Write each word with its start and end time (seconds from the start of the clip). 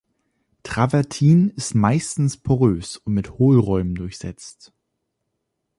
Travertin 0.63 1.51
ist 1.51 1.75
meistens 1.75 2.35
porös 2.37 2.97
und 2.97 3.13
mit 3.13 3.37
Hohlräumen 3.37 3.93
durchsetzt. 3.93 4.73